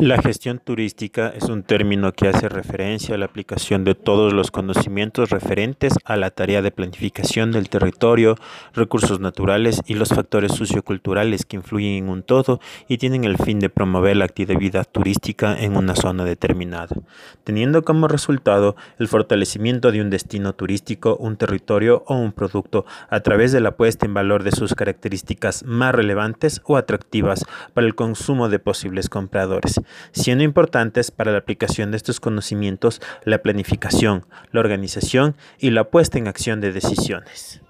La 0.00 0.22
gestión 0.22 0.60
turística 0.60 1.30
es 1.30 1.48
un 1.48 1.64
término 1.64 2.12
que 2.12 2.28
hace 2.28 2.48
referencia 2.48 3.16
a 3.16 3.18
la 3.18 3.24
aplicación 3.24 3.82
de 3.82 3.96
todos 3.96 4.32
los 4.32 4.52
conocimientos 4.52 5.30
referentes 5.30 5.94
a 6.04 6.16
la 6.16 6.30
tarea 6.30 6.62
de 6.62 6.70
planificación 6.70 7.50
del 7.50 7.68
territorio, 7.68 8.36
recursos 8.74 9.18
naturales 9.18 9.82
y 9.86 9.94
los 9.94 10.10
factores 10.10 10.52
socioculturales 10.52 11.44
que 11.44 11.56
influyen 11.56 12.04
en 12.04 12.10
un 12.10 12.22
todo 12.22 12.60
y 12.86 12.98
tienen 12.98 13.24
el 13.24 13.38
fin 13.38 13.58
de 13.58 13.70
promover 13.70 14.16
la 14.16 14.26
actividad 14.26 14.86
turística 14.86 15.58
en 15.58 15.76
una 15.76 15.96
zona 15.96 16.24
determinada, 16.24 16.94
teniendo 17.42 17.82
como 17.82 18.06
resultado 18.06 18.76
el 19.00 19.08
fortalecimiento 19.08 19.90
de 19.90 20.00
un 20.00 20.10
destino 20.10 20.52
turístico, 20.52 21.16
un 21.16 21.36
territorio 21.36 22.04
o 22.06 22.14
un 22.14 22.30
producto 22.30 22.86
a 23.10 23.18
través 23.18 23.50
de 23.50 23.60
la 23.60 23.72
puesta 23.72 24.06
en 24.06 24.14
valor 24.14 24.44
de 24.44 24.52
sus 24.52 24.76
características 24.76 25.64
más 25.64 25.92
relevantes 25.92 26.62
o 26.66 26.76
atractivas 26.76 27.44
para 27.74 27.84
el 27.84 27.96
consumo 27.96 28.48
de 28.48 28.60
posibles 28.60 29.08
compradores 29.08 29.80
siendo 30.12 30.44
importantes 30.44 31.10
para 31.10 31.32
la 31.32 31.38
aplicación 31.38 31.90
de 31.90 31.96
estos 31.96 32.20
conocimientos 32.20 33.00
la 33.24 33.38
planificación, 33.38 34.26
la 34.52 34.60
organización 34.60 35.36
y 35.58 35.70
la 35.70 35.84
puesta 35.84 36.18
en 36.18 36.28
acción 36.28 36.60
de 36.60 36.72
decisiones. 36.72 37.60